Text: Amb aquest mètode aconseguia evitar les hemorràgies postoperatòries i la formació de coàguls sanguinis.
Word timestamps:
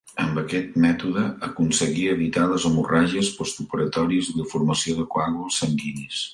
Amb 0.21 0.37
aquest 0.41 0.77
mètode 0.85 1.25
aconseguia 1.47 2.15
evitar 2.17 2.47
les 2.53 2.65
hemorràgies 2.71 3.31
postoperatòries 3.43 4.33
i 4.33 4.37
la 4.41 4.49
formació 4.55 5.01
de 5.03 5.09
coàguls 5.15 5.63
sanguinis. 5.65 6.29